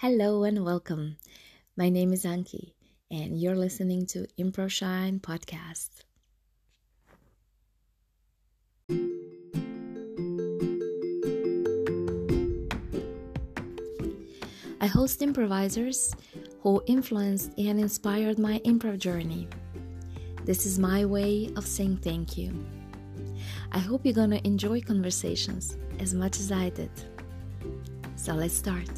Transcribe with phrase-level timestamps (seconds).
[0.00, 1.16] Hello and welcome.
[1.76, 2.74] My name is Anki,
[3.10, 5.90] and you're listening to Improvshine Podcast.
[14.80, 16.14] I host improvisers
[16.60, 19.48] who influenced and inspired my improv journey.
[20.44, 22.52] This is my way of saying thank you.
[23.72, 26.92] I hope you're gonna enjoy conversations as much as I did.
[28.14, 28.88] So let's start.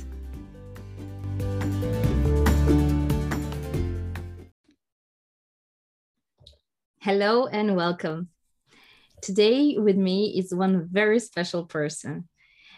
[7.03, 8.29] Hello and welcome.
[9.23, 12.29] Today with me is one very special person.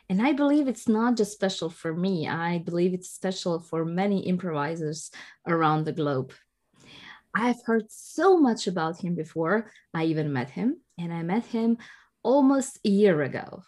[0.09, 4.27] And I believe it's not just special for me, I believe it's special for many
[4.27, 5.11] improvisers
[5.47, 6.33] around the globe.
[7.35, 11.79] I've heard so much about him before I even met him, and I met him
[12.23, 13.63] almost a year ago.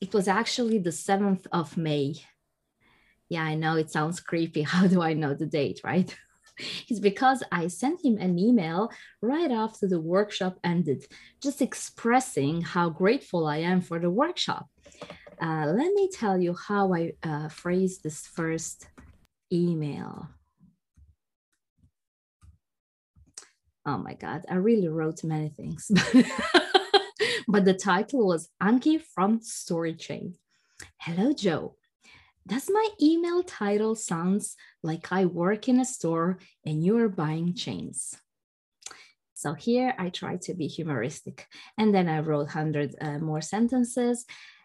[0.00, 2.16] It was actually the 7th of May.
[3.32, 4.60] Yeah, I know it sounds creepy.
[4.74, 6.14] How do I know the date, right?
[6.88, 8.90] it's because I sent him an email
[9.22, 11.06] right after the workshop ended,
[11.42, 14.66] just expressing how grateful I am for the workshop.
[15.40, 18.86] Uh, let me tell you how I uh, phrased this first
[19.50, 20.28] email.
[23.86, 25.90] Oh my God, I really wrote many things.
[27.48, 30.34] but the title was Anki from Story Chain.
[30.98, 31.76] Hello, Joe.
[32.46, 37.54] Does my email title sounds like I work in a store and you are buying
[37.54, 38.16] chains?
[39.34, 41.46] So here I try to be humoristic.
[41.78, 44.24] And then I wrote 100 uh, more sentences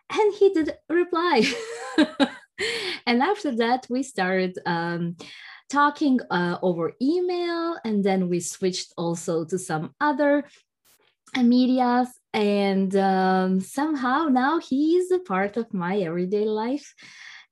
[0.10, 1.44] and he did reply.
[3.06, 5.18] and after that, we started um,
[5.70, 10.46] talking uh, over email and then we switched also to some other
[11.36, 16.94] uh, medias and um, somehow now he's a part of my everyday life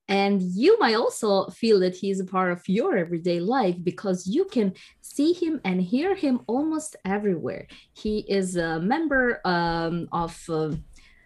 [0.08, 4.44] and you might also feel that he's a part of your everyday life because you
[4.44, 7.66] can see him and hear him almost everywhere.
[7.92, 10.72] He is a member um, of uh,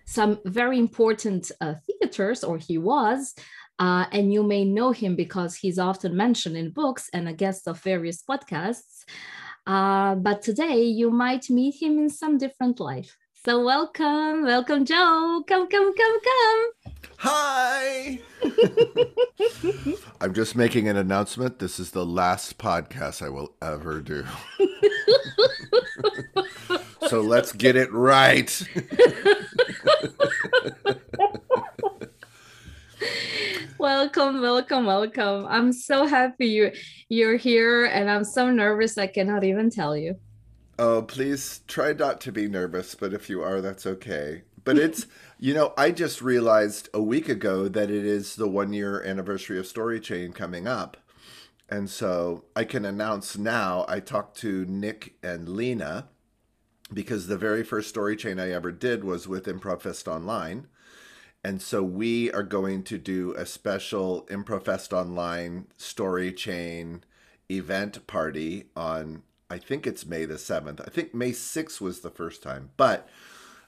[0.07, 3.35] some very important uh, theaters, or he was.
[3.79, 7.67] Uh, and you may know him because he's often mentioned in books and a guest
[7.67, 9.05] of various podcasts.
[9.67, 13.17] Uh, but today you might meet him in some different life.
[13.45, 15.43] So welcome, welcome, Joe.
[15.47, 17.00] Come, come, come, come.
[17.23, 18.19] Hi.
[20.23, 21.59] I'm just making an announcement.
[21.59, 24.25] This is the last podcast I will ever do.
[27.09, 28.49] so let's get it right.
[33.79, 35.45] welcome, welcome, welcome.
[35.47, 36.73] I'm so happy you
[37.11, 40.17] you're here and I'm so nervous I cannot even tell you.
[40.79, 44.45] Oh, please try not to be nervous, but if you are, that's okay.
[44.65, 45.07] But it's,
[45.43, 49.59] you know, I just realized a week ago that it is the one year anniversary
[49.59, 50.99] of Story Chain coming up.
[51.67, 56.09] And so I can announce now I talked to Nick and Lena
[56.93, 60.67] because the very first story chain I ever did was with Improvfest Online.
[61.43, 67.05] And so we are going to do a special Improvfest Online story chain
[67.51, 70.81] event party on I think it's May the 7th.
[70.81, 72.71] I think May 6th was the first time.
[72.77, 73.09] But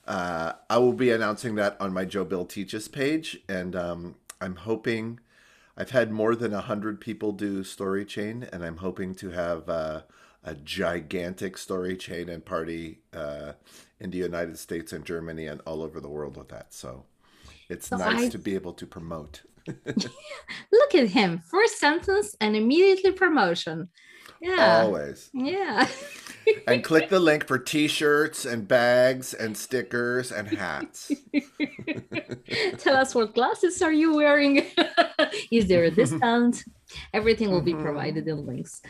[0.06, 3.38] uh, I will be announcing that on my Joe Bill Teaches page.
[3.48, 5.20] And um, I'm hoping,
[5.76, 10.02] I've had more than 100 people do Story Chain, and I'm hoping to have uh,
[10.44, 13.52] a gigantic Story Chain and party uh,
[14.00, 16.74] in the United States and Germany and all over the world with that.
[16.74, 17.04] So
[17.68, 18.28] it's so nice I...
[18.30, 19.42] to be able to promote.
[19.86, 21.38] Look at him.
[21.38, 23.88] First sentence and immediately promotion.
[24.42, 24.82] Yeah.
[24.82, 25.30] Always.
[25.32, 25.86] Yeah.
[26.66, 31.12] and click the link for t-shirts and bags and stickers and hats.
[32.78, 34.66] Tell us what glasses are you wearing?
[35.52, 36.64] Is there a discount?
[37.14, 37.84] Everything will be mm-hmm.
[37.84, 38.82] provided in links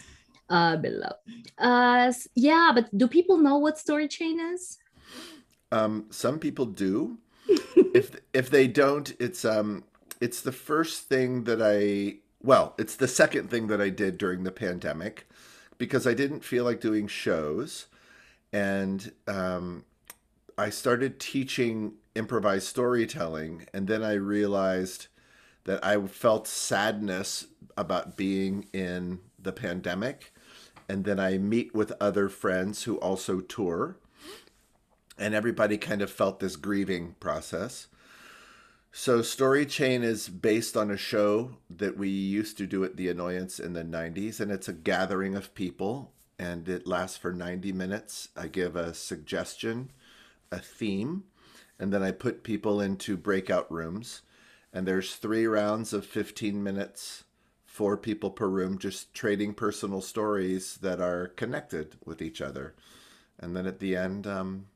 [0.48, 1.12] uh, below.
[1.58, 4.78] Uh, yeah, but do people know what story chain is?
[5.70, 7.18] Um, some people do.
[7.94, 9.84] if if they don't, it's um
[10.20, 14.44] it's the first thing that I well, it's the second thing that I did during
[14.44, 15.26] the pandemic
[15.82, 17.86] because I didn't feel like doing shows.
[18.52, 19.84] And um,
[20.56, 23.66] I started teaching improvised storytelling.
[23.74, 25.08] And then I realized
[25.64, 30.32] that I felt sadness about being in the pandemic.
[30.88, 33.96] And then I meet with other friends who also tour.
[35.18, 37.88] And everybody kind of felt this grieving process.
[38.94, 43.08] So Story Chain is based on a show that we used to do at The
[43.08, 47.72] Annoyance in the 90s, and it's a gathering of people, and it lasts for 90
[47.72, 48.28] minutes.
[48.36, 49.90] I give a suggestion,
[50.50, 51.24] a theme,
[51.78, 54.20] and then I put people into breakout rooms,
[54.74, 57.24] and there's three rounds of 15 minutes
[57.64, 62.74] four people per room, just trading personal stories that are connected with each other.
[63.38, 64.66] And then at the end, um,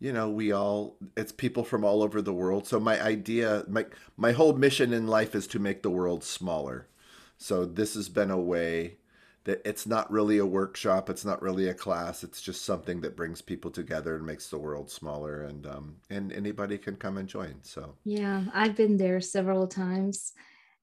[0.00, 2.66] you know, we all it's people from all over the world.
[2.66, 3.86] So my idea, my
[4.16, 6.88] my whole mission in life is to make the world smaller.
[7.36, 8.98] So this has been a way
[9.44, 13.16] that it's not really a workshop, it's not really a class, it's just something that
[13.16, 17.28] brings people together and makes the world smaller and um and anybody can come and
[17.28, 17.54] join.
[17.62, 20.32] So Yeah, I've been there several times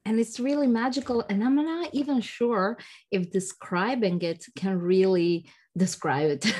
[0.05, 2.77] and it's really magical and I'm not even sure
[3.11, 6.55] if describing it can really describe it.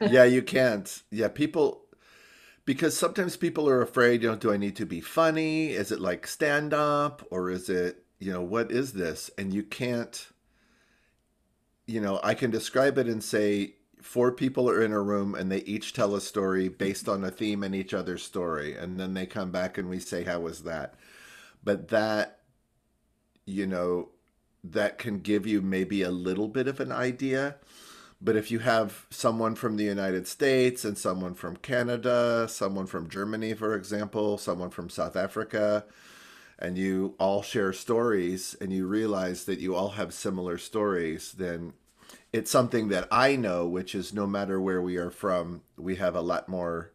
[0.00, 1.02] yeah, you can't.
[1.10, 1.82] Yeah, people
[2.64, 5.70] because sometimes people are afraid, you know, do I need to be funny?
[5.70, 9.30] Is it like stand up or is it, you know, what is this?
[9.38, 10.28] And you can't
[11.88, 15.50] you know, I can describe it and say four people are in a room and
[15.50, 19.14] they each tell a story based on a theme in each other's story and then
[19.14, 20.94] they come back and we say how was that?
[21.62, 22.40] But that
[23.48, 24.08] you know,
[24.64, 27.56] that can give you maybe a little bit of an idea
[28.20, 33.10] but if you have someone from the United States and someone from Canada, someone from
[33.10, 35.84] Germany, for example, someone from South Africa,
[36.58, 41.74] and you all share stories and you realize that you all have similar stories, then
[42.32, 46.14] it's something that I know, which is no matter where we are from, we have
[46.14, 46.92] a lot more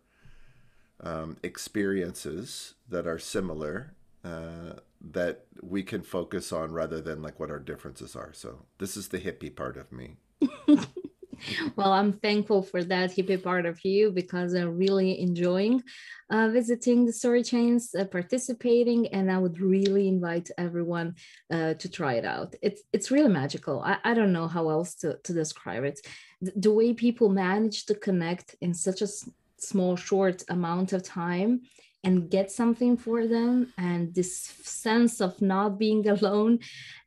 [1.01, 3.93] um, experiences that are similar.
[4.23, 4.73] Uh,
[5.03, 8.31] that we can focus on rather than like what our differences are.
[8.33, 10.17] So this is the hippie part of me.
[11.75, 15.83] well, I'm thankful for that hippie part of you because I'm really enjoying
[16.31, 21.15] uh, visiting the story chains, uh, participating, and I would really invite everyone
[21.53, 22.55] uh, to try it out.
[22.61, 23.81] It's it's really magical.
[23.81, 25.99] I, I don't know how else to, to describe it.
[26.41, 29.07] The, the way people manage to connect in such a
[29.57, 31.61] small, short amount of time
[32.03, 36.59] and get something for them and this sense of not being alone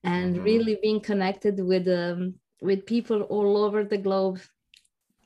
[0.04, 0.44] and mm-hmm.
[0.44, 2.34] really being connected with um,
[2.64, 4.40] with people all over the globe.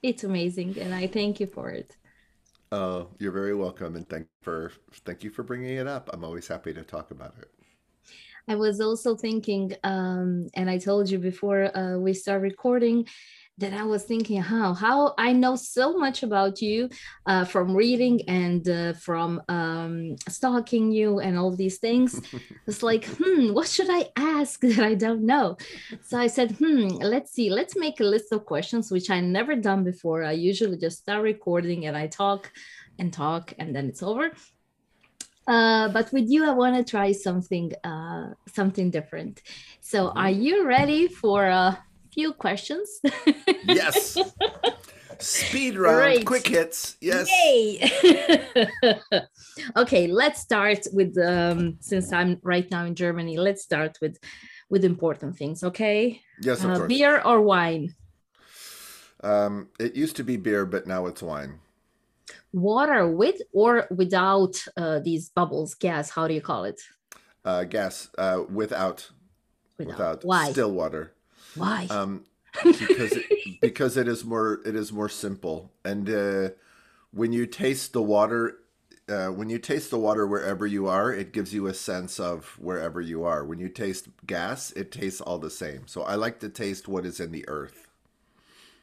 [0.03, 1.97] It's amazing, and I thank you for it.
[2.71, 4.73] Oh, you're very welcome, and thank for
[5.07, 6.11] thank you for bringing it up.
[6.13, 7.51] I'm always happy to talk about it.
[8.49, 13.07] I was also thinking, um, and I told you before uh, we start recording,
[13.59, 16.89] that I was thinking how how I know so much about you
[17.27, 22.21] uh, from reading and uh, from um, stalking you and all these things.
[22.67, 25.57] it's like, hmm, what should I ask that I don't know?
[26.03, 29.57] So I said, hmm, let's see, let's make a list of questions which I never
[29.57, 30.23] done before.
[30.23, 32.51] I usually just start recording and I talk
[32.99, 34.33] and talk and then it's over.
[35.49, 39.41] Uh, but with you, I want to try something uh, something different.
[39.81, 40.43] So, are mm-hmm.
[40.43, 41.83] you ready for a
[42.19, 43.01] few questions.
[43.65, 44.19] yes.
[45.21, 46.27] Speed round, Great.
[46.27, 46.97] quick hits.
[47.01, 47.29] Yes.
[47.31, 47.91] Yay.
[49.83, 54.17] okay, let's start with um since I'm right now in Germany, let's start with
[54.73, 56.21] with important things, okay?
[56.41, 56.89] Yes, of uh, course.
[56.89, 57.95] Beer or wine?
[59.31, 61.53] Um it used to be beer, but now it's wine.
[62.53, 66.81] Water with or without uh, these bubbles, gas, how do you call it?
[67.45, 68.99] Uh gas uh without
[69.79, 70.53] without, without Why?
[70.53, 71.13] still water.
[71.55, 71.87] Why?
[71.91, 72.25] Um,
[72.65, 76.49] because it, because it is more it is more simple, and uh,
[77.13, 78.59] when you taste the water,
[79.09, 82.57] uh, when you taste the water wherever you are, it gives you a sense of
[82.59, 83.45] wherever you are.
[83.45, 85.87] When you taste gas, it tastes all the same.
[85.87, 87.89] So I like to taste what is in the earth.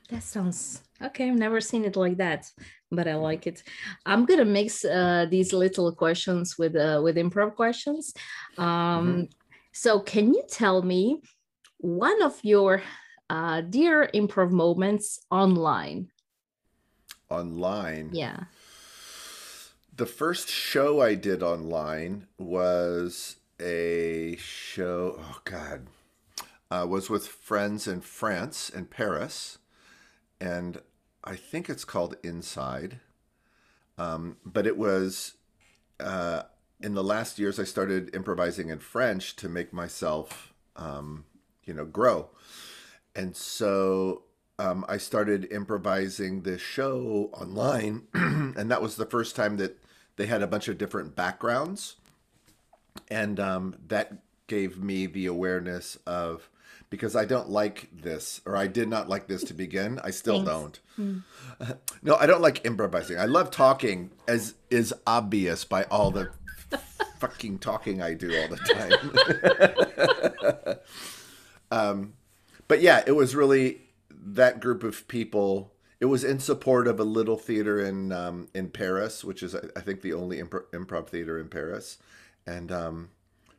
[0.10, 1.29] That sounds okay.
[1.29, 2.51] I've never seen it like that,
[2.91, 3.63] but I like it.
[4.05, 8.13] I'm gonna mix uh, these little questions with uh, with improv questions.
[8.57, 9.24] Um, mm-hmm.
[9.72, 11.22] So, can you tell me
[11.77, 12.82] one of your
[13.29, 16.10] uh, dear improv moments online.
[17.29, 18.10] Online?
[18.13, 18.46] Yeah.
[19.96, 25.88] The first show I did online was a show, oh God,
[26.70, 29.58] uh, was with friends in France in Paris.
[30.39, 30.82] And
[31.24, 33.00] I think it's called Inside.
[33.98, 35.36] Um, but it was
[36.00, 36.44] uh,
[36.82, 41.25] in the last years, I started improvising in French to make myself um,
[41.65, 42.29] you know grow
[43.15, 44.24] and so
[44.60, 49.77] um, i started improvising this show online and that was the first time that
[50.17, 51.95] they had a bunch of different backgrounds
[53.10, 54.13] and um, that
[54.48, 56.50] gave me the awareness of
[56.89, 60.00] because I don't like this, or I did not like this to begin.
[60.03, 60.50] I still Thanks.
[60.50, 60.79] don't.
[61.00, 61.24] Mm.
[62.03, 63.17] No, I don't like improvising.
[63.17, 66.29] I love talking, as is obvious by all the
[67.19, 68.57] fucking talking I do all the
[70.67, 70.77] time.
[71.72, 72.13] Um,
[72.67, 75.74] but yeah, it was really that group of people.
[76.00, 79.81] It was in support of a little theater in um, in Paris, which is I
[79.81, 81.98] think the only improv, improv theater in Paris,
[82.45, 83.10] and um,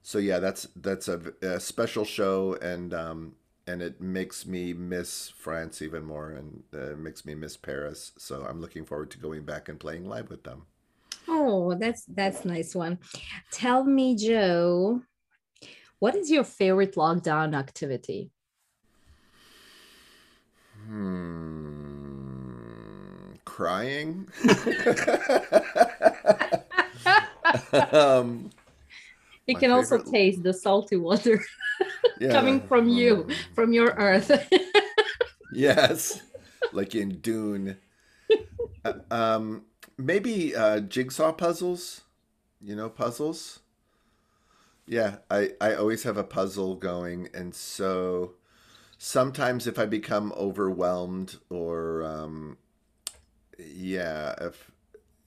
[0.02, 3.34] so yeah, that's that's a, a special show, and um,
[3.66, 8.12] and it makes me miss France even more, and uh, makes me miss Paris.
[8.16, 10.66] So I'm looking forward to going back and playing live with them.
[11.26, 12.98] Oh, that's that's nice one.
[13.50, 15.02] Tell me, Joe,
[15.98, 18.30] what is your favorite lockdown activity?
[20.86, 22.52] Hmm,
[23.44, 24.28] crying.
[27.92, 28.50] um,
[29.46, 31.42] you can also taste the salty water
[32.20, 32.32] yeah.
[32.32, 34.30] coming from you, um, from your earth.
[35.52, 36.22] yes,
[36.72, 37.76] like in Dune.
[38.84, 39.62] Uh, um,
[39.96, 42.02] maybe uh, jigsaw puzzles.
[42.60, 43.60] You know, puzzles.
[44.86, 48.34] Yeah, I I always have a puzzle going, and so
[48.98, 52.58] sometimes if I become overwhelmed or um,
[53.58, 54.70] yeah, if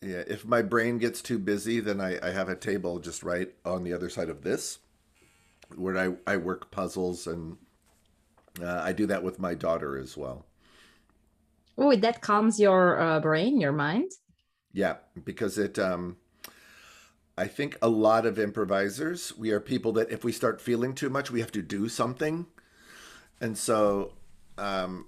[0.01, 3.53] yeah, if my brain gets too busy, then I, I have a table just right
[3.65, 4.79] on the other side of this
[5.75, 7.57] where I, I work puzzles and
[8.61, 10.45] uh, I do that with my daughter as well.
[11.77, 14.11] Oh, that calms your uh, brain, your mind?
[14.73, 16.17] Yeah, because it, um,
[17.39, 21.09] I think a lot of improvisers, we are people that if we start feeling too
[21.09, 22.47] much, we have to do something.
[23.39, 24.11] And so,
[24.57, 25.07] um,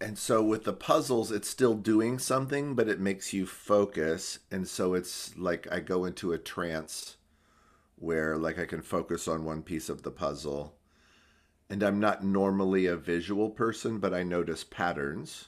[0.00, 4.40] and so with the puzzles it's still doing something but it makes you focus.
[4.50, 7.16] And so it's like i go into a trance
[7.94, 10.74] where like i can focus on one piece of the puzzle.
[11.70, 15.46] And i'm not normally a visual person but i notice patterns.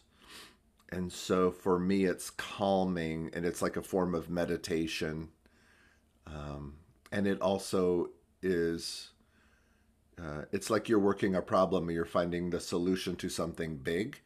[0.92, 5.30] And so for me it's calming and it's like a form of meditation
[6.34, 6.74] um,
[7.12, 8.10] and it also
[8.42, 9.10] is
[10.20, 14.20] uh, it's like you're working a problem or you're finding the solution to something big.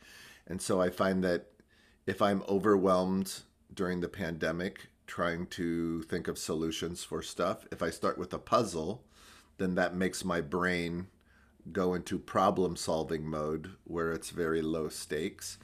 [0.46, 1.46] And so I find that
[2.06, 3.40] if I'm overwhelmed
[3.72, 8.38] during the pandemic trying to think of solutions for stuff, if I start with a
[8.38, 9.04] puzzle,
[9.58, 11.06] then that makes my brain
[11.72, 15.58] go into problem solving mode where it's very low stakes.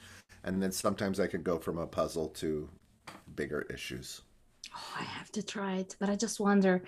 [0.44, 2.68] And then sometimes I can go from a puzzle to
[3.34, 4.22] bigger issues.
[4.74, 5.96] Oh, I have to try it.
[5.98, 6.82] But I just wonder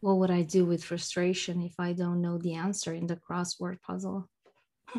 [0.00, 3.80] what would I do with frustration if I don't know the answer in the crossword
[3.82, 4.28] puzzle?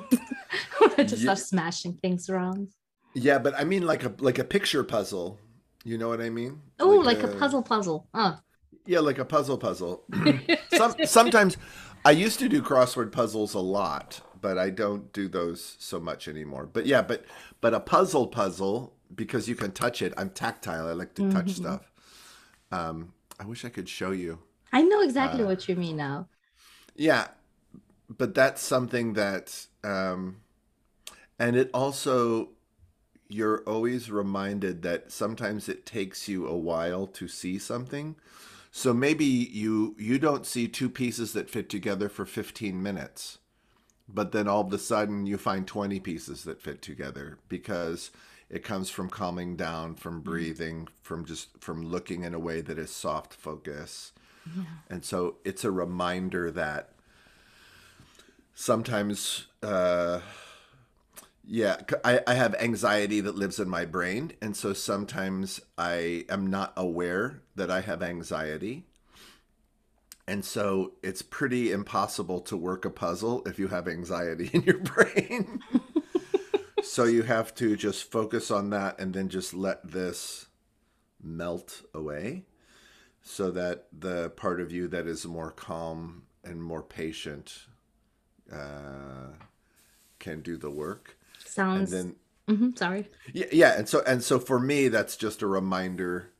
[0.97, 1.33] I just yeah.
[1.33, 2.69] start smashing things around.
[3.13, 5.39] Yeah, but I mean like a like a picture puzzle.
[5.83, 6.61] You know what I mean?
[6.79, 8.07] Oh, like, like a, a, puzzle puzzle.
[8.13, 8.39] Oh.
[8.85, 10.05] Yeah, like a puzzle puzzle.
[10.73, 11.57] Some, sometimes
[12.05, 16.27] I used to do crossword puzzles a lot, but I don't do those so much
[16.27, 16.65] anymore.
[16.65, 17.25] But yeah, but
[17.61, 20.13] but a puzzle puzzle because you can touch it.
[20.17, 20.87] I'm tactile.
[20.87, 21.63] I like to touch mm-hmm.
[21.63, 21.92] stuff.
[22.73, 24.39] Um, I wish I could show you.
[24.71, 26.27] I know exactly uh, what you mean now.
[26.95, 27.27] Yeah,
[28.09, 30.37] but that's something that, um,
[31.37, 32.49] and it also,
[33.27, 38.15] you're always reminded that sometimes it takes you a while to see something.
[38.71, 43.37] So maybe you you don't see two pieces that fit together for 15 minutes,
[44.09, 48.09] but then all of a sudden you find 20 pieces that fit together because
[48.49, 50.29] it comes from calming down, from mm-hmm.
[50.29, 54.13] breathing, from just from looking in a way that is soft focus
[54.89, 56.89] and so it's a reminder that
[58.53, 60.19] sometimes, uh,
[61.45, 64.33] yeah, I, I have anxiety that lives in my brain.
[64.41, 68.85] And so sometimes I am not aware that I have anxiety.
[70.27, 74.79] And so it's pretty impossible to work a puzzle if you have anxiety in your
[74.79, 75.61] brain.
[76.83, 80.47] so you have to just focus on that and then just let this
[81.21, 82.43] melt away
[83.21, 87.67] so that the part of you that is more calm and more patient
[88.51, 89.31] uh,
[90.19, 91.17] can do the work.
[91.45, 91.93] Sounds.
[91.93, 92.15] And
[92.47, 93.09] then, mm-hmm, sorry.
[93.31, 96.31] Yeah, yeah, and so and so for me, that's just a reminder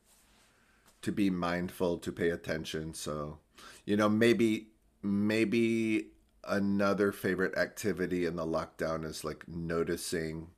[1.02, 2.94] to be mindful, to pay attention.
[2.94, 3.38] So,
[3.84, 4.68] you know, maybe
[5.02, 6.08] maybe
[6.46, 10.48] another favorite activity in the lockdown is like noticing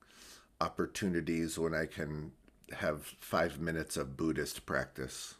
[0.59, 2.31] opportunities when I can
[2.71, 5.35] have five minutes of Buddhist practice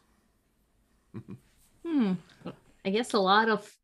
[1.85, 2.13] hmm.
[2.85, 3.75] I guess a lot of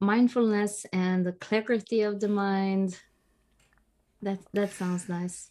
[0.00, 2.98] mindfulness and the clarity of the mind.
[4.22, 5.50] That that sounds nice.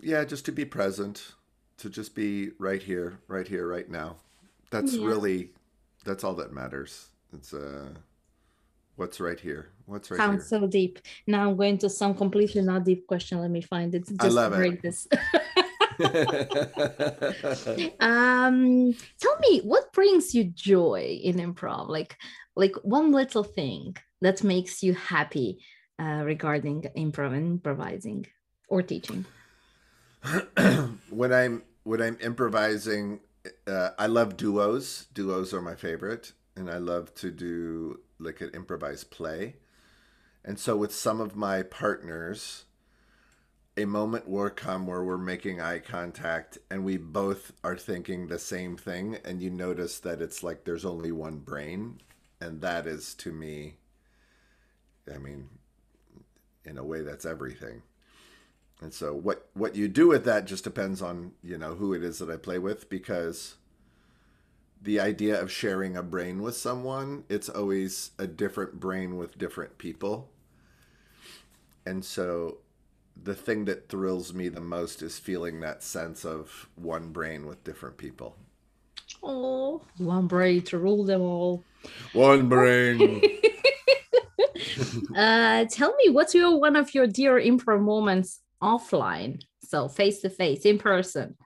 [0.00, 1.34] Yeah, just to be present,
[1.78, 4.16] to just be right here, right here, right now.
[4.70, 5.06] That's yeah.
[5.06, 5.50] really
[6.04, 7.10] that's all that matters.
[7.32, 7.94] It's uh
[8.96, 9.70] what's right here.
[9.86, 10.26] What's right here?
[10.26, 10.60] Sounds here.
[10.60, 10.98] so deep.
[11.26, 13.40] Now I'm going to some completely not deep question.
[13.40, 14.06] Let me find it.
[14.06, 14.82] Just I love break it.
[14.82, 15.06] this.
[18.00, 21.88] um, tell me what brings you joy in improv?
[21.88, 22.16] Like,
[22.54, 25.62] like one little thing that makes you happy
[25.98, 28.26] uh, regarding improv and improvising
[28.68, 29.24] or teaching.
[31.10, 33.20] when I'm when I'm improvising,
[33.66, 35.06] uh, I love duos.
[35.14, 39.56] Duos are my favorite, and I love to do like an improvised play.
[40.44, 42.64] And so with some of my partners,
[43.76, 48.38] a moment will come where we're making eye contact and we both are thinking the
[48.38, 52.00] same thing and you notice that it's like there's only one brain
[52.40, 53.74] and that is to me
[55.12, 55.48] I mean
[56.64, 57.82] in a way that's everything.
[58.80, 62.02] And so what what you do with that just depends on, you know, who it
[62.02, 63.56] is that I play with because
[64.80, 69.78] the idea of sharing a brain with someone, it's always a different brain with different
[69.78, 70.28] people.
[71.84, 72.58] And so
[73.20, 77.64] the thing that thrills me the most is feeling that sense of one brain with
[77.64, 78.36] different people.
[79.22, 81.64] Oh, one brain to rule them all.
[82.12, 83.22] One brain.
[85.16, 89.40] uh, tell me, what's your one of your dear improv moments offline?
[89.62, 91.36] So face to face, in person.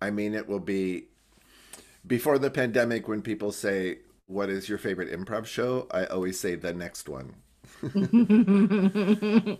[0.00, 1.08] I mean, it will be
[2.06, 6.54] before the pandemic when people say, "What is your favorite improv show?" I always say
[6.54, 7.36] the next one.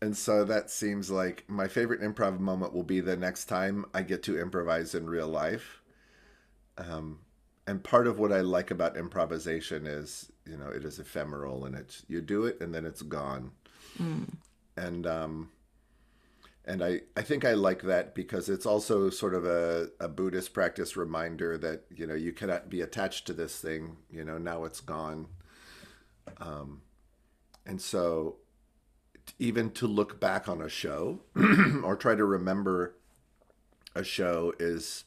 [0.00, 4.02] and so that seems like my favorite improv moment will be the next time I
[4.02, 5.82] get to improvise in real life.
[6.78, 7.20] Um,
[7.66, 11.74] and part of what I like about improvisation is, you know, it is ephemeral and
[11.74, 13.50] it's you do it and then it's gone.
[14.00, 14.34] Mm.
[14.76, 15.50] And um,
[16.66, 20.52] and I, I think I like that because it's also sort of a, a Buddhist
[20.52, 23.98] practice reminder that you know you cannot be attached to this thing.
[24.10, 25.28] You know now it's gone.
[26.38, 26.82] Um,
[27.64, 28.36] and so
[29.38, 31.20] even to look back on a show
[31.84, 32.96] or try to remember
[33.94, 35.04] a show is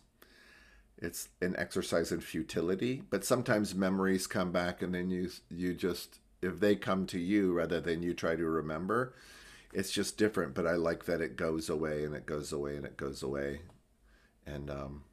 [0.97, 6.19] it's an exercise in futility but sometimes memories come back and then you you just
[6.41, 9.13] if they come to you rather than you try to remember
[9.73, 12.85] it's just different but i like that it goes away and it goes away and
[12.85, 13.61] it goes away
[14.45, 15.03] and um,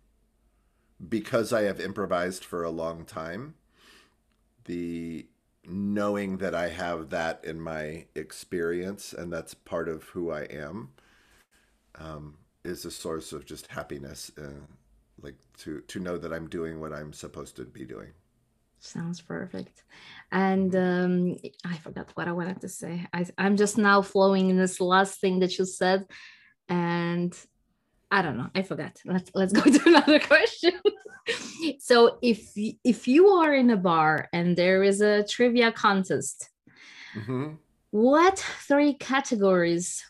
[1.09, 3.55] because i have improvised for a long time
[4.65, 5.27] the
[5.69, 10.91] knowing that I have that in my experience and that's part of who I am
[11.99, 14.31] um, is a source of just happiness.
[14.39, 14.67] Uh,
[15.21, 18.13] like to to know that I'm doing what I'm supposed to be doing.
[18.79, 19.83] Sounds perfect.
[20.31, 23.07] And um, I forgot what I wanted to say.
[23.13, 26.07] I, I'm just now flowing in this last thing that you said,
[26.69, 27.37] and
[28.11, 28.51] I don't know.
[28.55, 29.01] I forgot.
[29.05, 30.73] Let's let's go to another question.
[31.79, 32.53] so if
[32.85, 36.51] if you are in a bar and there is a trivia contest,
[37.15, 37.55] mm-hmm.
[37.91, 40.05] what three categories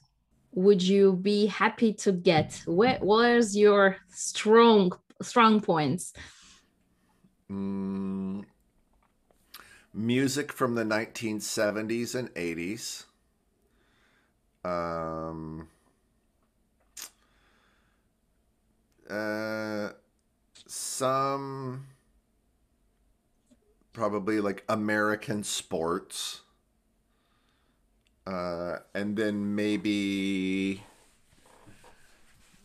[0.52, 2.62] would you be happy to get?
[2.66, 6.12] Where where's your strong strong points?
[7.50, 8.44] Mm,
[9.96, 13.04] music from the 1970s and 80s.
[14.62, 15.68] Um,
[19.08, 19.90] uh,
[20.66, 21.86] some
[23.92, 26.42] probably like American sports.
[28.26, 30.82] Uh, and then maybe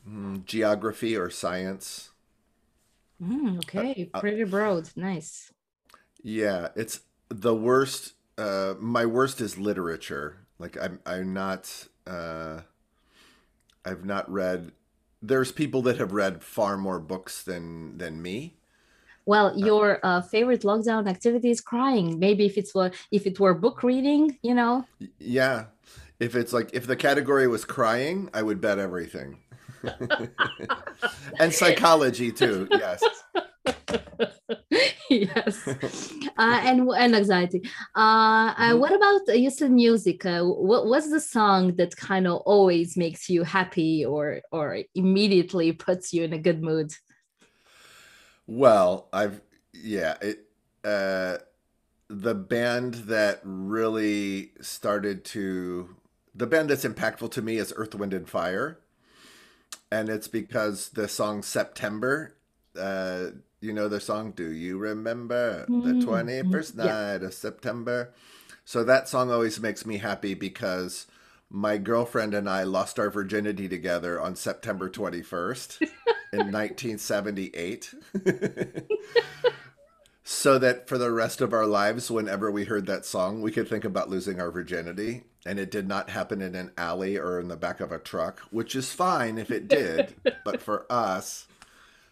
[0.10, 2.10] mm, geography or science.
[3.22, 4.90] Mm, okay, uh, uh pretty broad.
[4.96, 5.54] Nice.
[6.24, 8.14] Yeah, it's the worst.
[8.38, 10.38] Uh, my worst is literature.
[10.60, 11.88] Like I'm, I'm not.
[12.06, 12.62] Uh,
[13.86, 14.72] I've not read
[15.22, 18.56] there's people that have read far more books than than me.
[19.26, 22.18] Well, uh, your uh, favorite lockdown activity is crying.
[22.20, 24.86] Maybe if it's what if it were book reading, you know.
[25.20, 25.66] Yeah,
[26.20, 29.38] if it's like if the category was crying, I would bet everything.
[31.40, 32.68] and psychology too.
[32.72, 33.04] Yes.
[35.10, 35.68] yes.
[36.38, 37.62] Uh, and and anxiety.
[37.96, 42.26] Uh, uh, what about uh, you said music uh, what, what's the song that kind
[42.26, 46.92] of always makes you happy or or immediately puts you in a good mood?
[48.48, 49.42] Well i've
[49.74, 50.46] yeah it
[50.84, 51.38] uh
[52.08, 55.96] the band that really started to
[56.34, 58.80] the band that's impactful to me is earth wind and fire.
[59.92, 62.36] And it's because the song september
[62.80, 65.84] uh you know the song do you remember mm.
[65.84, 66.78] the 21st mm-hmm.
[66.80, 66.86] night
[67.22, 67.28] yeah.
[67.28, 68.12] of september
[68.66, 71.08] so that song always makes me happy because
[71.50, 75.82] my girlfriend and i lost our virginity together on september 21st
[76.34, 77.94] in 1978
[80.24, 83.68] so that for the rest of our lives whenever we heard that song we could
[83.68, 87.48] think about losing our virginity and it did not happen in an alley or in
[87.48, 91.48] the back of a truck which is fine if it did but for us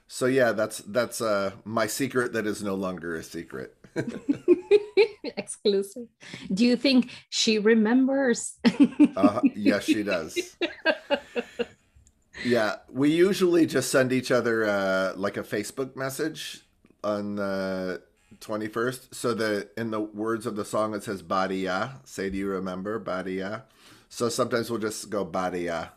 [0.10, 3.78] so yeah, that's that's uh my secret that is no longer a secret.
[5.24, 6.08] Exclusive.
[6.52, 8.58] Do you think she remembers?
[9.16, 10.58] uh, yes, she does.
[12.46, 16.62] Yeah, we usually just send each other uh, like a Facebook message
[17.04, 18.02] on the
[18.40, 19.14] 21st.
[19.14, 22.00] So the in the words of the song it says Badia.
[22.06, 23.66] Say do you remember Badia?
[24.08, 25.92] So sometimes we'll just go Badia.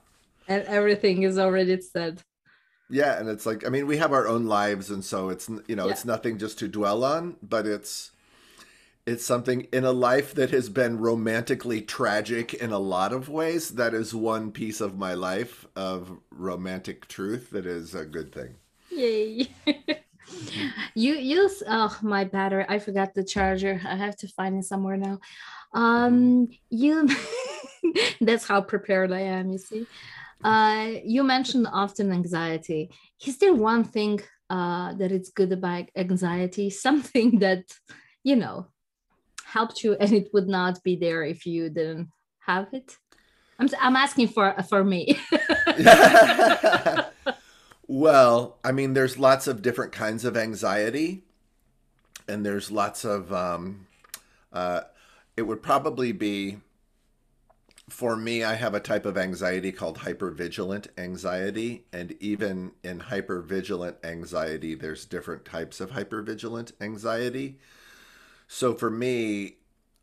[0.48, 2.22] And everything is already said.
[2.92, 5.74] Yeah, and it's like I mean we have our own lives and so it's you
[5.74, 5.92] know, yeah.
[5.92, 8.11] it's nothing just to dwell on, but it's
[9.07, 13.70] it's something in a life that has been romantically tragic in a lot of ways.
[13.70, 18.57] That is one piece of my life of romantic truth that is a good thing.
[18.90, 19.48] Yay.
[20.94, 22.66] you use oh my battery.
[22.68, 23.81] I forgot the charger.
[23.87, 25.18] I have to find it somewhere now.
[25.72, 27.09] Um you
[28.20, 29.87] that's how prepared I am, you see.
[30.44, 32.90] Uh you mentioned often anxiety.
[33.26, 36.70] Is there one thing uh that it's good about anxiety?
[36.87, 37.64] Something that
[38.22, 38.68] you know
[39.44, 42.09] helped you and it would not be there if you didn't
[42.40, 42.96] have it?
[43.59, 45.18] I'm, I'm asking for for me.
[47.87, 51.22] well, I mean, there's lots of different kinds of anxiety,
[52.26, 53.33] and there's lots of.
[53.33, 53.87] Um,
[54.52, 54.83] uh,
[55.37, 56.59] it would probably be.
[57.92, 63.96] For me, I have a type of anxiety called hypervigilant anxiety, and even in hypervigilant
[64.02, 67.59] anxiety, there's different types of hypervigilant anxiety.
[68.48, 69.59] So for me,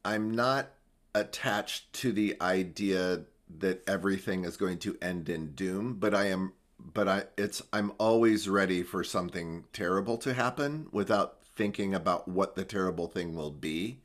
[0.05, 0.69] I'm not
[1.15, 3.23] attached to the idea
[3.57, 7.91] that everything is going to end in doom, but I am but I it's I'm
[7.97, 13.51] always ready for something terrible to happen without thinking about what the terrible thing will
[13.51, 14.01] be.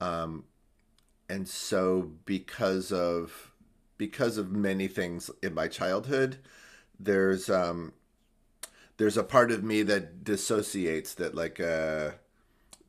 [0.00, 0.44] Um
[1.30, 3.52] and so because of
[3.96, 6.38] because of many things in my childhood,
[6.98, 7.92] there's um
[8.96, 12.10] there's a part of me that dissociates that like uh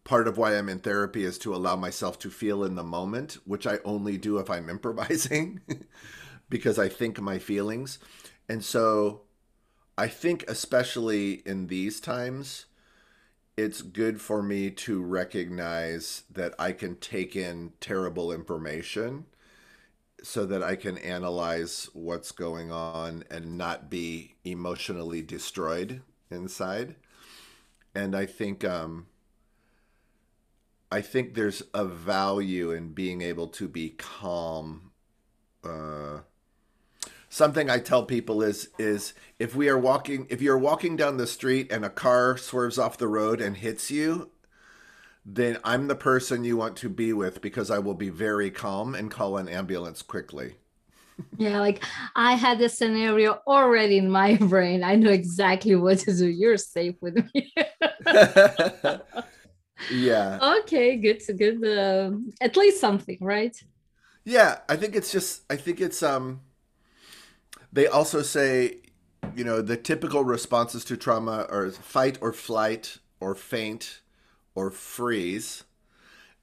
[0.04, 3.38] part of why I'm in therapy is to allow myself to feel in the moment,
[3.45, 5.62] which I only do if I'm improvising
[6.49, 7.99] because I think my feelings.
[8.49, 9.21] And so
[9.99, 12.65] I think, especially in these times,
[13.57, 19.25] it's good for me to recognize that I can take in terrible information
[20.23, 26.95] so that I can analyze what's going on and not be emotionally destroyed inside.
[27.93, 29.07] And I think um,
[30.91, 34.91] I think there's a value in being able to be calm.
[35.63, 36.19] Uh,
[37.31, 41.25] something I tell people is is if we are walking, if you're walking down the
[41.25, 44.29] street and a car swerves off the road and hits you,
[45.25, 48.93] then I'm the person you want to be with because I will be very calm
[48.93, 50.55] and call an ambulance quickly.
[51.37, 51.83] yeah, like
[52.15, 54.83] I had this scenario already in my brain.
[54.83, 56.27] I know exactly what to do.
[56.27, 57.53] You're safe with me.
[59.89, 63.57] yeah okay good good uh, at least something right
[64.25, 66.41] yeah i think it's just i think it's um
[67.71, 68.77] they also say
[69.36, 74.01] you know the typical responses to trauma are fight or flight or faint
[74.55, 75.63] or freeze.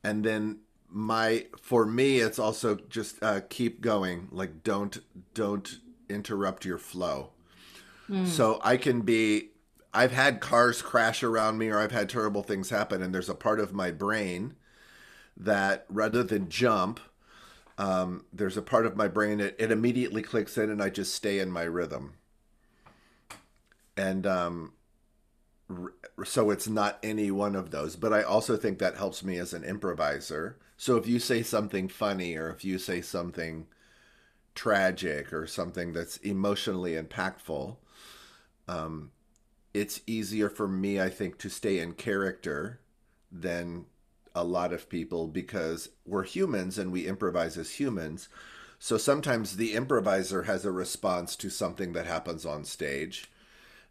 [0.03, 4.29] And then my for me it's also just uh, keep going.
[4.31, 4.99] Like don't
[5.35, 7.31] don't interrupt your flow.
[8.09, 8.27] Mm.
[8.27, 9.51] so i can be
[9.93, 13.35] I've had cars crash around me or I've had terrible things happen, and there's a
[13.35, 14.55] part of my brain
[15.37, 17.01] that rather than jump,
[17.79, 21.15] um, there's a part of my brain it, it immediately clicks in and I just
[21.15, 22.15] stay in my rhythm.
[23.97, 24.73] And um,
[26.25, 29.53] so it's not any one of those, but I also think that helps me as
[29.53, 30.59] an improviser.
[30.77, 33.67] So if you say something funny or if you say something
[34.55, 37.77] tragic or something that's emotionally impactful,
[38.67, 39.13] um,
[39.73, 42.81] it's easier for me, I think, to stay in character
[43.31, 43.87] than
[44.39, 48.29] a lot of people because we're humans and we improvise as humans.
[48.79, 53.31] So sometimes the improviser has a response to something that happens on stage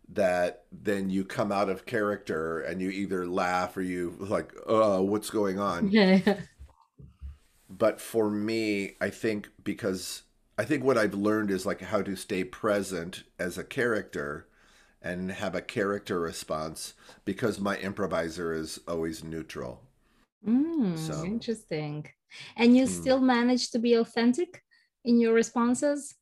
[0.09, 5.01] that then you come out of character and you either laugh or you like, oh,
[5.03, 5.91] what's going on?
[5.97, 6.41] Yeah.
[7.69, 10.23] but for me, I think because
[10.57, 14.47] I think what I've learned is like how to stay present as a character
[15.01, 16.93] and have a character response
[17.25, 19.86] because my improviser is always neutral.
[20.45, 22.05] Mm, so, interesting.
[22.55, 22.89] And you mm.
[22.89, 24.63] still manage to be authentic
[25.05, 26.15] in your responses?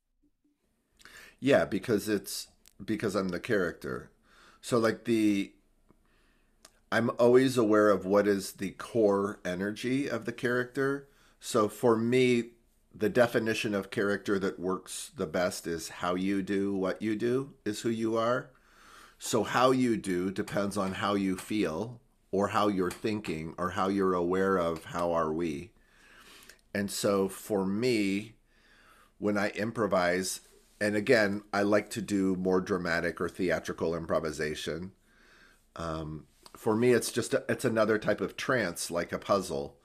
[1.40, 2.48] Yeah, because it's
[2.84, 4.10] because I'm the character.
[4.60, 5.52] So like the
[6.90, 11.08] I'm always aware of what is the core energy of the character.
[11.40, 12.50] So for me,
[12.94, 17.52] the definition of character that works the best is how you do what you do
[17.64, 18.50] is who you are.
[19.18, 23.88] So, how you do depends on how you feel or how you're thinking or how
[23.88, 25.70] you're aware of how are we.
[26.74, 28.34] And so, for me,
[29.18, 30.40] when I improvise,
[30.80, 34.92] and again, I like to do more dramatic or theatrical improvisation.
[35.74, 39.76] Um, for me, it's just a, it's another type of trance, like a puzzle,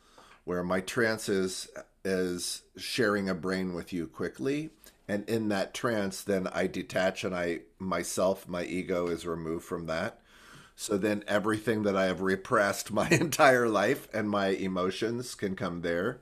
[0.43, 1.69] where my trance is
[2.04, 4.71] is sharing a brain with you quickly,
[5.08, 9.86] and in that trance, then I detach and I myself, my ego is removed from
[9.88, 10.21] that.
[10.82, 15.82] So then everything that I have repressed my entire life and my emotions can come
[15.82, 16.22] there.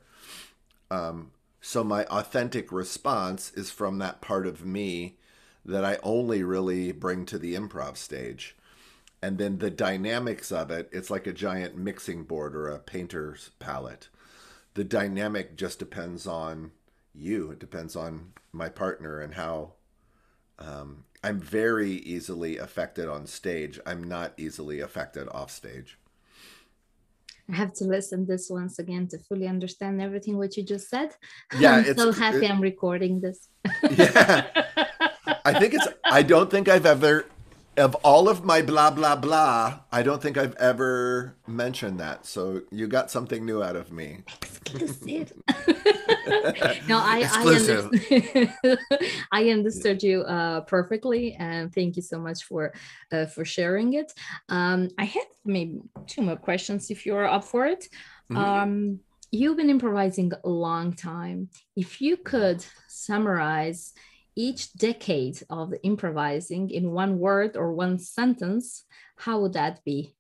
[0.91, 5.15] Um, so my authentic response is from that part of me
[5.63, 8.57] that I only really bring to the improv stage.
[9.21, 13.51] And then the dynamics of it it's like a giant mixing board or a painter's
[13.59, 14.09] palette.
[14.73, 16.71] The dynamic just depends on
[17.15, 17.51] you.
[17.51, 19.75] It depends on my partner and how
[20.59, 25.97] um, i'm very easily affected on stage i'm not easily affected off stage
[27.51, 31.15] I have to listen this once again to fully understand everything what you just said.
[31.57, 33.49] Yeah, I'm so happy it, I'm recording this.
[33.89, 34.45] yeah,
[35.43, 35.87] I think it's.
[36.05, 37.25] I don't think I've ever
[37.79, 42.25] of all of my blah blah blah, I don't think I've ever mentioned that.
[42.25, 44.19] So you got something new out of me.
[44.41, 45.33] Exclusive.
[46.87, 47.89] no, I Exclusive.
[47.91, 48.79] I, understood,
[49.31, 52.73] I understood you uh, perfectly, and thank you so much for
[53.11, 54.13] uh, for sharing it.
[54.49, 57.87] Um, I have maybe two more questions if you're up for it.
[58.31, 58.37] Mm-hmm.
[58.37, 58.99] Um,
[59.31, 61.49] you've been improvising a long time.
[61.75, 63.93] If you could summarize
[64.39, 68.85] each decade of improvising in one word or one sentence,
[69.17, 70.15] how would that be?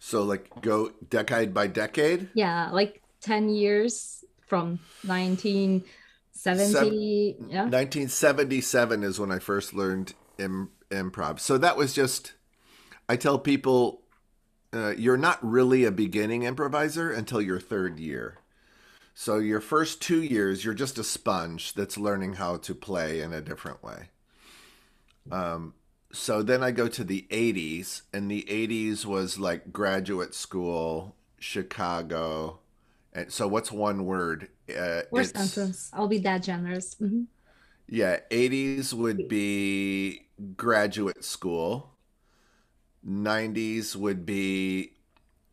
[0.00, 2.30] So, like, go decade by decade?
[2.34, 6.72] Yeah, like 10 years from 1970.
[6.72, 6.94] Seven,
[7.48, 7.62] yeah.
[7.62, 11.38] 1977 is when I first learned Im- improv.
[11.38, 12.32] So, that was just,
[13.08, 14.02] I tell people,
[14.72, 18.38] uh, you're not really a beginning improviser until your third year.
[19.20, 23.32] So your first two years, you're just a sponge that's learning how to play in
[23.32, 24.10] a different way.
[25.32, 25.74] Um,
[26.12, 32.60] so then I go to the 80s, and the 80s was like graduate school, Chicago.
[33.12, 34.50] And so what's one word?
[34.70, 35.90] Uh, or sentence.
[35.92, 36.94] I'll be that generous.
[36.94, 37.22] Mm-hmm.
[37.88, 41.90] Yeah, 80s would be graduate school.
[43.04, 44.92] 90s would be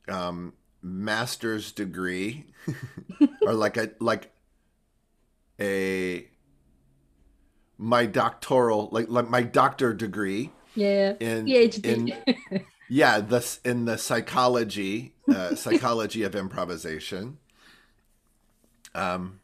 [0.08, 0.54] um,
[0.85, 2.45] master's degree
[3.41, 4.31] or like a like
[5.59, 6.27] a
[7.77, 11.85] my doctoral like like my doctor degree yeah in PhD.
[11.85, 17.39] in yeah this in the psychology uh, psychology of improvisation.
[18.93, 19.39] Um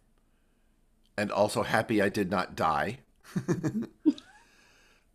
[1.18, 3.00] and also happy I did not die.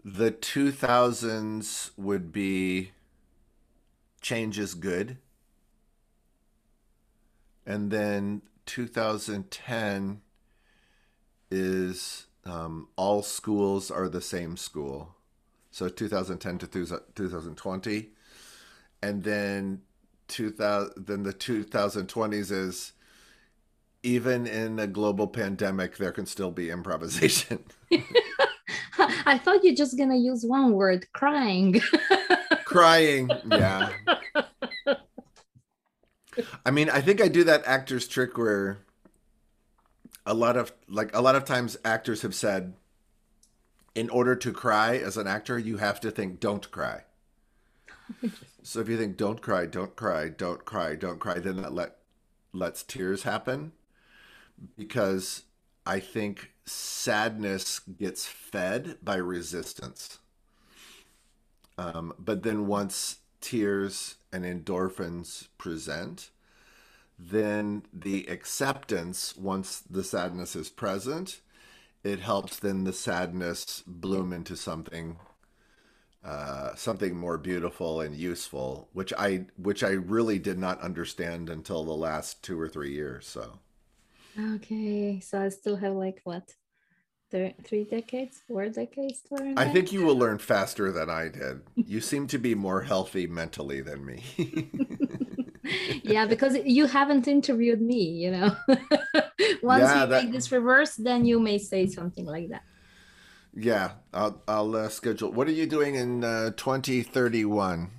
[0.08, 2.92] The 2000s would be
[4.20, 5.18] change is good
[7.66, 10.20] and then 2010
[11.50, 15.14] is um, all schools are the same school.
[15.70, 16.66] So 2010 to
[17.14, 18.11] 2020,
[19.02, 19.83] and then
[20.29, 22.92] 2000 then the 2020s is
[24.02, 27.64] even in a global pandemic there can still be improvisation.
[29.26, 31.81] I thought you're just gonna use one word, crying.
[32.64, 33.90] crying, yeah.
[36.64, 38.79] I mean, I think I do that actor's trick where
[40.25, 42.75] a lot of like a lot of times actors have said
[43.94, 47.03] in order to cry as an actor, you have to think don't cry.
[48.62, 51.96] so if you think don't cry, don't cry, don't cry, don't cry, then that let
[52.53, 53.72] lets tears happen
[54.77, 55.44] because
[55.85, 60.18] I think sadness gets fed by resistance.
[61.79, 66.31] Um, but then once tears and endorphins present,
[67.18, 71.40] then the acceptance, once the sadness is present,
[72.05, 75.18] it helps then the sadness bloom into something
[76.25, 81.85] uh, something more beautiful and useful, which I which I really did not understand until
[81.85, 83.27] the last two or three years.
[83.29, 83.61] So,
[84.38, 86.55] okay, so I still have like what
[87.30, 89.58] three decades, four decades to learn.
[89.58, 91.62] I think you will learn faster than I did.
[91.74, 94.22] You seem to be more healthy mentally than me.
[96.02, 98.56] yeah, because you haven't interviewed me, you know.
[99.62, 100.24] Once yeah, you that...
[100.24, 102.62] make this reverse, then you may say something like that.
[103.54, 105.32] Yeah, I'll I'll uh, schedule.
[105.32, 107.90] What are you doing in uh, 2031?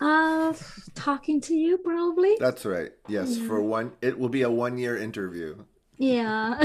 [0.00, 0.54] Uh,
[0.94, 2.36] talking to you probably.
[2.40, 2.92] That's right.
[3.06, 3.46] Yes, yeah.
[3.46, 5.64] for one, it will be a one-year interview.
[5.98, 6.64] Yeah.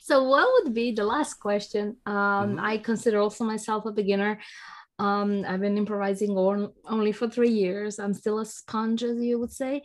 [0.00, 2.60] so what would be the last question um, mm-hmm.
[2.60, 4.40] i consider also myself a beginner
[4.98, 9.38] um, i've been improvising on, only for three years i'm still a sponge as you
[9.38, 9.82] would say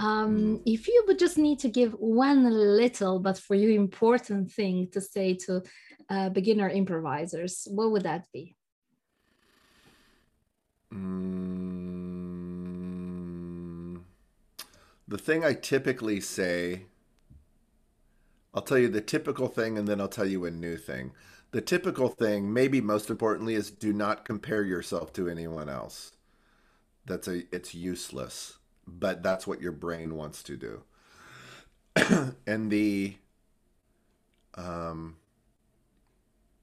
[0.00, 0.62] um, mm.
[0.64, 5.00] if you would just need to give one little but for you important thing to
[5.00, 5.62] say to
[6.10, 8.56] uh, beginner improvisers what would that be
[10.94, 12.27] Mm,
[15.08, 16.82] the thing I typically say,
[18.54, 21.12] I'll tell you the typical thing and then I'll tell you a new thing.
[21.50, 26.12] The typical thing, maybe most importantly, is do not compare yourself to anyone else.
[27.06, 30.82] That's a it's useless, but that's what your brain wants to do.
[32.46, 33.16] and the
[34.54, 35.16] um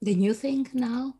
[0.00, 1.16] the new thing now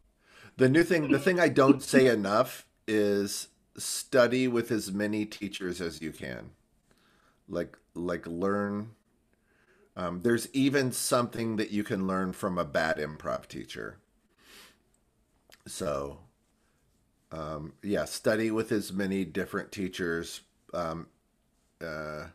[0.56, 5.80] the new thing the thing i don't say enough is study with as many teachers
[5.80, 6.50] as you can
[7.48, 8.90] like like learn
[9.96, 13.98] um, there's even something that you can learn from a bad improv teacher.
[15.66, 16.18] So
[17.32, 20.42] um, yeah study with as many different teachers
[20.74, 21.08] um,
[21.84, 22.26] uh,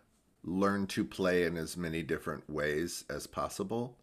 [0.44, 3.98] learn to play in as many different ways as possible.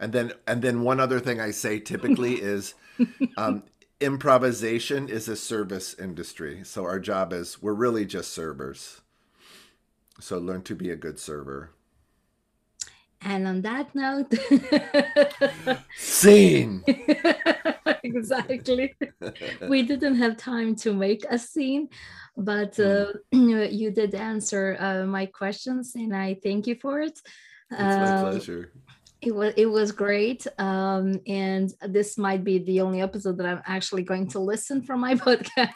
[0.00, 2.74] And then and then one other thing i say typically is
[3.36, 3.64] um,
[4.00, 6.62] improvisation is a service industry.
[6.64, 9.02] So our job is we're really just servers
[10.20, 11.70] so learn to be a good server.
[13.20, 14.32] And on that note
[15.96, 16.84] scene!
[18.04, 18.94] Exactly.
[19.68, 21.88] We didn't have time to make a scene
[22.38, 23.72] but uh, mm.
[23.72, 27.20] you did answer uh, my questions and i thank you for it.
[27.70, 28.72] It's my um, pleasure
[29.20, 33.62] it was it was great um, and this might be the only episode that i'm
[33.66, 35.74] actually going to listen from my podcast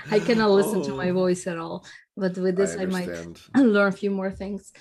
[0.10, 0.84] i cannot listen oh.
[0.84, 1.14] to my oh.
[1.14, 1.84] voice at all
[2.16, 3.08] but with this i, I might
[3.56, 4.72] learn a few more things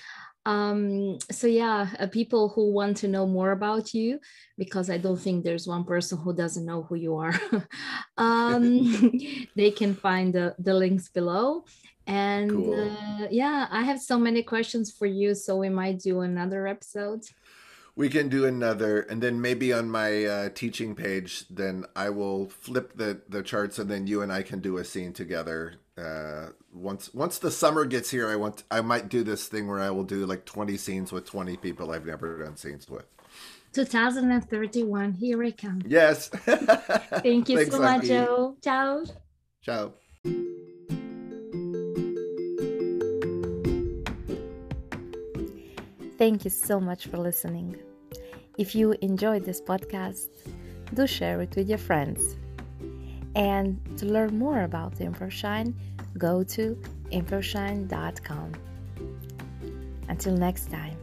[0.46, 4.20] um, so yeah uh, people who want to know more about you
[4.58, 7.40] because i don't think there's one person who doesn't know who you are
[8.18, 9.12] um,
[9.56, 11.66] they can find the, the links below
[12.10, 12.74] and cool.
[12.74, 17.22] uh, yeah i have so many questions for you so we might do another episode
[17.96, 22.50] we can do another and then maybe on my uh, teaching page then i will
[22.50, 26.50] flip the the charts and then you and i can do a scene together uh,
[26.74, 29.90] once once the summer gets here, I want I might do this thing where I
[29.90, 33.06] will do like 20 scenes with 20 people I've never done scenes with.
[33.74, 35.82] 2031, here I come.
[35.86, 36.28] Yes.
[36.30, 38.56] Thank you Thanks, so much, Joe.
[38.64, 39.04] Ciao.
[39.62, 39.94] Ciao.
[46.20, 47.78] Thank you so much for listening.
[48.58, 50.28] If you enjoyed this podcast,
[50.94, 52.36] do share it with your friends.
[53.36, 55.74] And to learn more about Improvshine,
[56.18, 56.78] go to
[57.14, 58.52] improvshine.com.
[60.10, 60.98] Until next time.